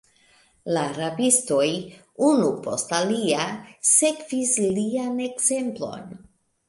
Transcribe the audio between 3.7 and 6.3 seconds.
sekvis lian ekzemplon.